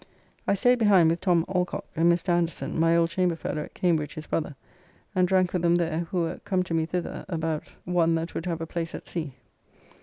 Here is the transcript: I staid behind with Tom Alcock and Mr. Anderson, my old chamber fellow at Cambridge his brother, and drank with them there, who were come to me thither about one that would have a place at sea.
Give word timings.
I 0.47 0.55
staid 0.55 0.79
behind 0.79 1.11
with 1.11 1.21
Tom 1.21 1.45
Alcock 1.47 1.85
and 1.95 2.11
Mr. 2.11 2.29
Anderson, 2.29 2.79
my 2.79 2.95
old 2.97 3.11
chamber 3.11 3.35
fellow 3.35 3.61
at 3.61 3.75
Cambridge 3.75 4.15
his 4.15 4.25
brother, 4.25 4.55
and 5.13 5.27
drank 5.27 5.53
with 5.53 5.61
them 5.61 5.75
there, 5.75 6.07
who 6.09 6.21
were 6.21 6.39
come 6.43 6.63
to 6.63 6.73
me 6.73 6.87
thither 6.87 7.23
about 7.29 7.69
one 7.85 8.15
that 8.15 8.33
would 8.33 8.47
have 8.47 8.61
a 8.61 8.65
place 8.65 8.95
at 8.95 9.05
sea. 9.05 9.35